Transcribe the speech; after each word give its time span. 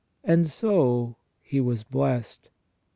And 0.23 0.49
so 0.49 1.17
he 1.43 1.61
was 1.61 1.83
blessed. 1.83 2.49